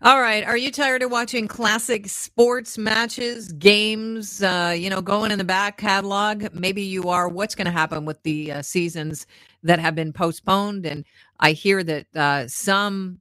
[0.00, 0.44] All right.
[0.44, 5.44] Are you tired of watching classic sports matches, games, uh, you know, going in the
[5.44, 6.46] back catalog?
[6.54, 7.28] Maybe you are.
[7.28, 9.26] What's going to happen with the uh, seasons
[9.64, 10.86] that have been postponed?
[10.86, 11.04] And
[11.40, 13.20] I hear that uh, some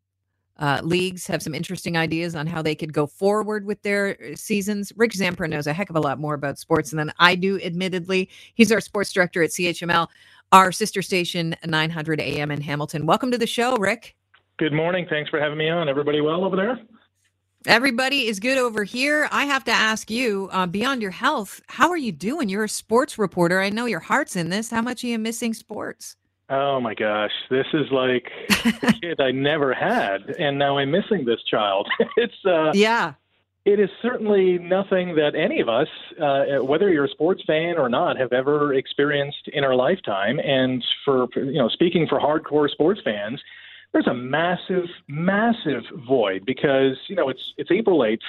[0.59, 4.35] uh, leagues have some interesting ideas on how they could go forward with their uh,
[4.35, 4.93] seasons.
[4.97, 8.29] Rick Zamperin knows a heck of a lot more about sports than I do, admittedly.
[8.55, 10.09] He's our sports director at CHML,
[10.51, 13.07] our sister station, 900 AM in Hamilton.
[13.07, 14.16] Welcome to the show, Rick.
[14.57, 15.05] Good morning.
[15.07, 15.87] Thanks for having me on.
[15.87, 16.79] Everybody well over there?
[17.67, 19.29] Everybody is good over here.
[19.31, 22.49] I have to ask you, uh, beyond your health, how are you doing?
[22.49, 23.61] You're a sports reporter.
[23.61, 24.71] I know your heart's in this.
[24.71, 26.15] How much are you missing sports?
[26.49, 28.31] Oh my gosh, this is like
[28.81, 31.87] a kid I never had, and now I'm missing this child.
[32.17, 33.13] it's uh, yeah,
[33.65, 35.89] it is certainly nothing that any of us,
[36.19, 40.39] uh, whether you're a sports fan or not, have ever experienced in our lifetime.
[40.39, 43.41] And for you know, speaking for hardcore sports fans,
[43.93, 48.19] there's a massive, massive void because you know it's it's April 8th.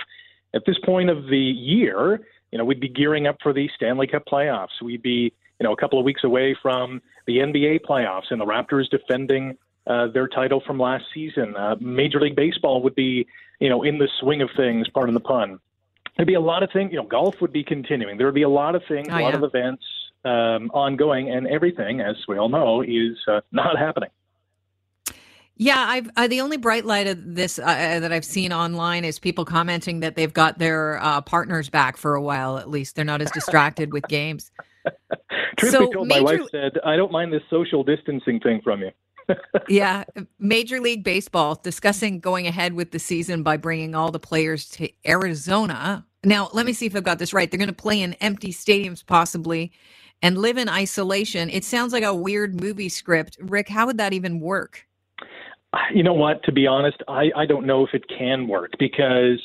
[0.55, 4.07] At this point of the year, you know we'd be gearing up for the Stanley
[4.07, 4.80] Cup playoffs.
[4.82, 8.47] We'd be you know a couple of weeks away from the NBA playoffs and the
[8.47, 11.57] Raptors defending uh, their title from last season.
[11.57, 13.27] Uh, Major League Baseball would be
[13.60, 14.88] you know in the swing of things.
[14.88, 15.59] Pardon the pun.
[16.16, 16.93] There'd be a lot of things.
[16.93, 18.16] You know, golf would be continuing.
[18.16, 19.37] There would be a lot of things, oh, a lot yeah.
[19.37, 19.85] of events
[20.25, 24.10] um, ongoing, and everything, as we all know, is uh, not happening.
[25.59, 29.04] Yeah, I've uh, the only bright light of this uh, uh, that I've seen online
[29.04, 32.59] is people commenting that they've got their uh, partners back for a while.
[32.59, 34.52] At least they're not as distracted with games.
[35.59, 38.60] Truth So be told, Major- my wife said, "I don't mind this social distancing thing
[38.62, 38.90] from you."
[39.68, 40.04] yeah,
[40.38, 44.88] Major League Baseball discussing going ahead with the season by bringing all the players to
[45.06, 46.06] Arizona.
[46.24, 47.51] Now, let me see if I've got this right.
[47.51, 49.73] They're going to play in empty stadiums, possibly,
[50.23, 51.51] and live in isolation.
[51.51, 53.36] It sounds like a weird movie script.
[53.40, 54.88] Rick, how would that even work?
[55.95, 56.43] You know what?
[56.45, 59.41] To be honest, I, I don't know if it can work because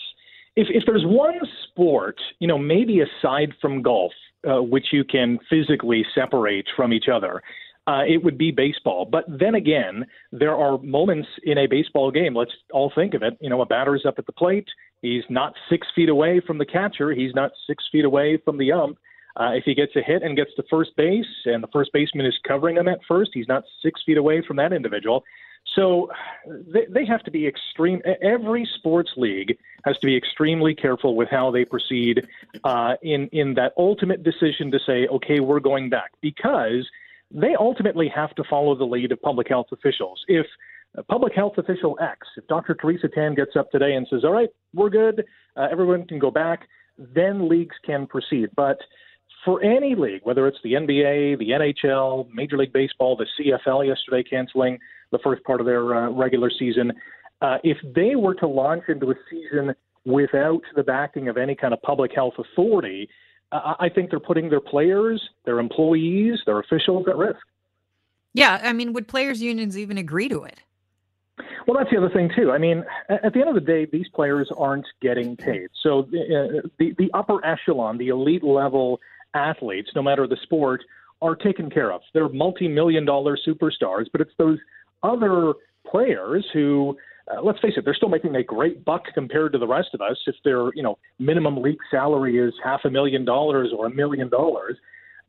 [0.56, 4.14] if if there's one sport, you know, maybe aside from golf,
[4.48, 7.42] uh, which you can physically separate from each other,
[7.88, 9.06] uh, it would be baseball.
[9.06, 12.36] But then again, there are moments in a baseball game.
[12.36, 13.38] Let's all think of it.
[13.42, 14.68] You know, a batter's up at the plate.
[15.02, 17.12] He's not six feet away from the catcher.
[17.12, 18.98] He's not six feet away from the ump.
[19.36, 22.26] Uh, if he gets a hit and gets to first base, and the first baseman
[22.26, 25.24] is covering him at first, he's not six feet away from that individual.
[25.76, 26.12] So
[26.46, 28.02] they, they have to be extreme.
[28.22, 32.28] Every sports league has to be extremely careful with how they proceed
[32.64, 36.88] uh, in in that ultimate decision to say, okay, we're going back, because
[37.32, 40.24] they ultimately have to follow the lead of public health officials.
[40.28, 40.46] If
[41.08, 42.76] public health official X, if Dr.
[42.76, 45.26] Theresa Tam gets up today and says, all right, we're good,
[45.58, 48.50] uh, everyone can go back, then leagues can proceed.
[48.56, 48.78] But
[49.46, 54.24] for any league, whether it's the NBA, the NHL, Major League Baseball, the CFL yesterday
[54.24, 54.80] canceling
[55.12, 56.92] the first part of their uh, regular season,
[57.42, 59.74] uh, if they were to launch into a season
[60.06, 63.10] without the backing of any kind of public health authority,
[63.52, 67.40] uh, I think they're putting their players, their employees, their officials at risk.
[68.34, 70.60] Yeah, I mean, would players' unions even agree to it?
[71.68, 72.52] Well, that's the other thing too.
[72.52, 75.70] I mean, at the end of the day, these players aren't getting paid.
[75.82, 79.00] So uh, the the upper echelon, the elite level
[79.34, 80.82] athletes, no matter the sport,
[81.22, 82.02] are taken care of.
[82.14, 84.60] They're multi-million dollar superstars, but it's those
[85.04, 85.54] other
[85.90, 86.98] players who,
[87.32, 90.02] uh, let's face it, they're still making a great buck compared to the rest of
[90.02, 90.18] us.
[90.28, 94.30] If their you know minimum league salary is half a million dollars or a million
[94.30, 94.78] dollars,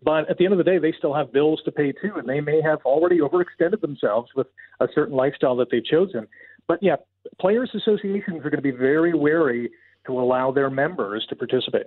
[0.03, 2.29] but at the end of the day, they still have bills to pay too, and
[2.29, 4.49] they may have already overextended themselves with
[4.81, 6.27] a certain lifestyle that they've chosen.
[6.67, 6.97] But yeah,
[7.41, 9.71] players' associations are going to be very wary
[10.07, 11.87] to allow their members to participate.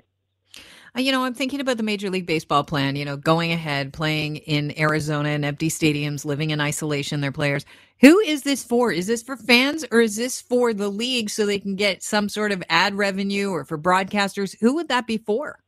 [0.98, 3.94] Uh, You know, I'm thinking about the Major League Baseball plan, you know, going ahead,
[3.94, 7.66] playing in Arizona in empty stadiums, living in isolation, their players.
[8.02, 8.92] Who is this for?
[8.92, 12.30] Is this for fans or is this for the league so they can get some
[12.30, 14.56] sort of ad revenue or for broadcasters?
[14.60, 15.60] Who would that be for?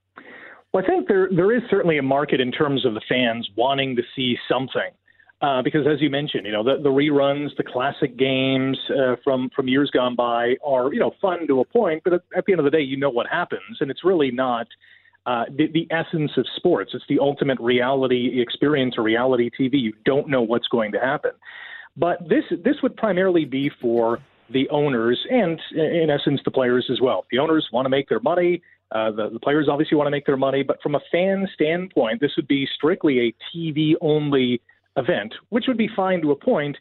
[0.74, 3.96] Well, I think there there is certainly a market in terms of the fans wanting
[3.96, 4.92] to see something.
[5.42, 9.50] Uh, because as you mentioned, you know the, the reruns, the classic games uh, from
[9.56, 12.52] from years gone by are you know fun to a point, but at, at the
[12.52, 14.68] end of the day, you know what happens, and it's really not
[15.30, 16.90] uh, the, the essence of sports.
[16.96, 19.80] It's the ultimate reality experience or reality TV.
[19.80, 21.32] You don't know what's going to happen.
[21.96, 24.18] But this this would primarily be for
[24.52, 27.28] the owners and, in essence, the players as well.
[27.30, 28.64] The owners want to make their money.
[28.92, 30.64] Uh, the, the players obviously want to make their money.
[30.64, 34.60] But from a fan standpoint, this would be strictly a TV only
[34.98, 36.76] event, which would be fine to a point.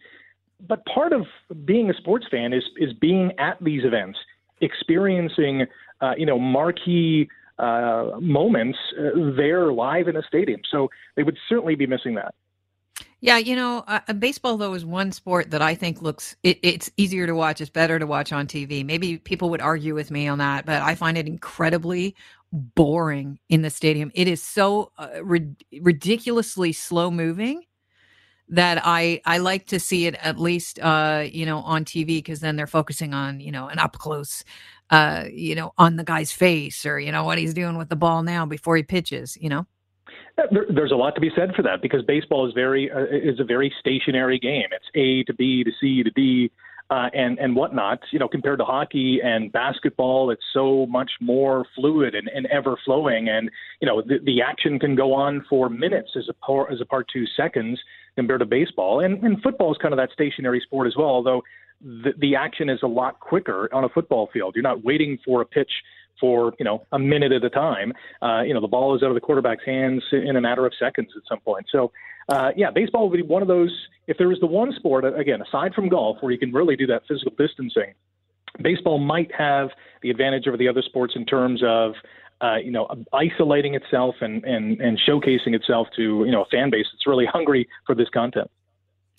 [0.66, 1.26] But part of
[1.66, 4.18] being a sports fan is is being at these events,
[4.62, 5.66] experiencing,
[6.00, 10.60] uh, you know, marquee uh, moments uh, there live in a stadium.
[10.70, 12.34] So they would certainly be missing that.
[13.20, 16.58] Yeah, you know, uh, uh, baseball though is one sport that I think looks it,
[16.62, 17.60] it's easier to watch.
[17.60, 18.84] It's better to watch on TV.
[18.84, 22.14] Maybe people would argue with me on that, but I find it incredibly
[22.52, 24.12] boring in the stadium.
[24.14, 27.64] It is so uh, rid- ridiculously slow moving
[28.50, 32.40] that I I like to see it at least uh, you know on TV because
[32.40, 34.44] then they're focusing on you know an up close
[34.90, 37.96] uh, you know on the guy's face or you know what he's doing with the
[37.96, 39.36] ball now before he pitches.
[39.40, 39.66] You know.
[40.52, 43.40] There, there's a lot to be said for that because baseball is very uh, is
[43.40, 44.66] a very stationary game.
[44.70, 46.50] It's A to B to C to D.
[46.90, 51.66] Uh, and and whatnot, you know, compared to hockey and basketball, it's so much more
[51.74, 53.50] fluid and, and ever flowing, and
[53.82, 56.86] you know the, the action can go on for minutes as a par, as a
[56.86, 57.78] part two seconds
[58.16, 61.08] compared to baseball, and and football is kind of that stationary sport as well.
[61.08, 61.42] Although
[61.80, 65.40] the, the action is a lot quicker on a football field, you're not waiting for
[65.40, 65.70] a pitch
[66.20, 67.92] for you know a minute at a time.
[68.22, 70.72] Uh, you know the ball is out of the quarterback's hands in a matter of
[70.78, 71.66] seconds at some point.
[71.70, 71.92] So
[72.28, 73.70] uh, yeah, baseball would be one of those.
[74.06, 76.86] If there was the one sport again aside from golf where you can really do
[76.86, 77.94] that physical distancing,
[78.60, 79.70] baseball might have
[80.02, 81.92] the advantage over the other sports in terms of.
[82.40, 86.70] Uh, you know, isolating itself and, and, and showcasing itself to you know a fan
[86.70, 88.48] base that's really hungry for this content.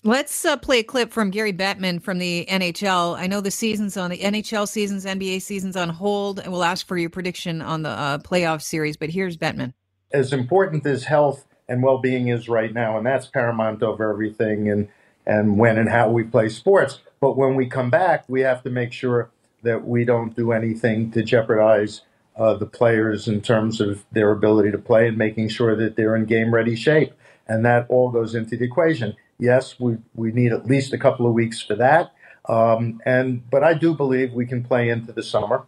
[0.02, 3.18] Let's uh, play a clip from Gary Bettman from the NHL.
[3.18, 6.86] I know the seasons on the NHL seasons, NBA seasons on hold, and we'll ask
[6.86, 8.96] for your prediction on the uh, playoff series.
[8.96, 9.74] But here's Bettman.
[10.10, 14.88] As important as health and well-being is right now, and that's paramount over everything, and
[15.26, 17.00] and when and how we play sports.
[17.20, 19.28] But when we come back, we have to make sure
[19.64, 22.00] that we don't do anything to jeopardize
[22.36, 26.16] uh, the players in terms of their ability to play and making sure that they're
[26.16, 27.12] in game-ready shape,
[27.46, 31.26] and that all goes into the equation Yes, we, we need at least a couple
[31.26, 32.12] of weeks for that.
[32.48, 35.66] Um, and but I do believe we can play into the summer.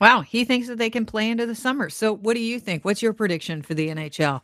[0.00, 1.88] Wow, he thinks that they can play into the summer.
[1.88, 2.84] So, what do you think?
[2.84, 4.42] What's your prediction for the NHL?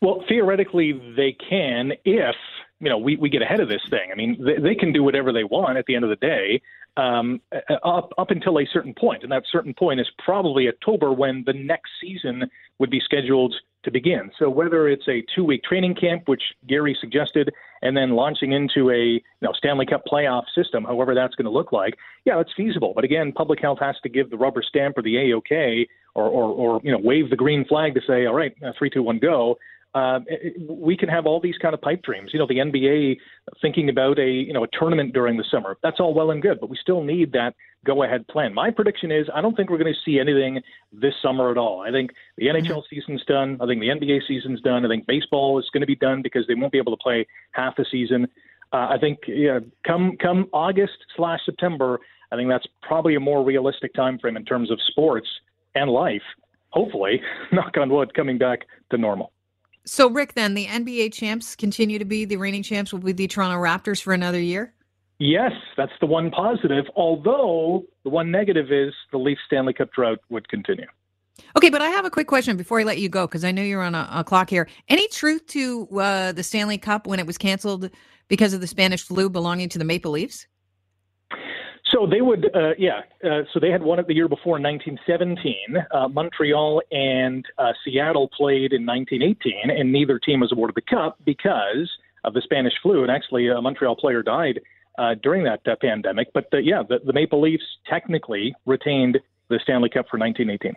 [0.00, 2.36] Well, theoretically, they can if
[2.78, 4.10] you know we, we get ahead of this thing.
[4.12, 6.62] I mean, they, they can do whatever they want at the end of the day,
[6.96, 7.40] um,
[7.82, 11.52] up up until a certain point, and that certain point is probably October when the
[11.54, 13.54] next season would be scheduled
[13.84, 14.30] to begin.
[14.38, 19.04] So whether it's a two-week training camp, which Gary suggested, and then launching into a
[19.04, 21.94] you know Stanley Cup playoff system, however that's going to look like,
[22.24, 22.92] yeah, it's feasible.
[22.94, 26.48] But again, public health has to give the rubber stamp or the A-OK, or, or,
[26.50, 29.18] or you know wave the green flag to say, all right, uh, three, two, one,
[29.18, 29.58] go.
[29.94, 30.20] Uh,
[30.68, 32.30] we can have all these kind of pipe dreams.
[32.32, 33.16] You know, the NBA
[33.60, 35.76] thinking about a you know a tournament during the summer.
[35.82, 37.54] That's all well and good, but we still need that
[37.84, 38.52] go ahead plan.
[38.52, 40.60] My prediction is I don't think we're going to see anything
[40.92, 41.80] this summer at all.
[41.80, 42.66] I think the mm-hmm.
[42.66, 43.58] NHL season's done.
[43.60, 44.84] I think the NBA season's done.
[44.84, 47.26] I think baseball is going to be done because they won't be able to play
[47.52, 48.26] half the season.
[48.72, 52.00] Uh, I think yeah, come come August slash September,
[52.30, 55.28] I think that's probably a more realistic time frame in terms of sports
[55.74, 56.22] and life.
[56.70, 57.20] Hopefully,
[57.52, 58.60] knock on wood, coming back
[58.90, 59.32] to normal.
[59.92, 63.26] So, Rick, then the NBA champs continue to be the reigning champs will be the
[63.26, 64.72] Toronto Raptors for another year?
[65.18, 66.84] Yes, that's the one positive.
[66.94, 70.86] Although the one negative is the Leafs Stanley Cup drought would continue.
[71.56, 73.62] Okay, but I have a quick question before I let you go because I know
[73.62, 74.68] you're on a, a, clock here.
[74.88, 77.90] Any truth to uh, the Stanley Cup when it was canceled
[78.28, 80.46] because of the Spanish flu belonging to the Maple Leafs?
[81.90, 83.00] So they would, uh, yeah.
[83.24, 85.76] Uh, so they had won it the year before in 1917.
[85.90, 91.18] Uh, Montreal and uh, Seattle played in 1918, and neither team was awarded the cup
[91.24, 91.90] because
[92.24, 93.02] of the Spanish flu.
[93.02, 94.60] And actually, a Montreal player died
[94.98, 96.28] uh, during that uh, pandemic.
[96.32, 100.74] But yeah, the, the Maple Leafs technically retained the Stanley Cup for 1918.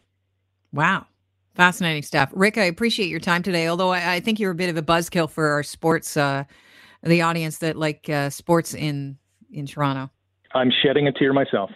[0.71, 1.05] Wow.
[1.53, 2.31] Fascinating stuff.
[2.33, 4.81] Rick, I appreciate your time today, although I, I think you're a bit of a
[4.81, 9.19] buzzkill for our sports, the audience that like sports in,
[9.51, 10.09] in Toronto.
[10.53, 11.71] I'm shedding a tear myself.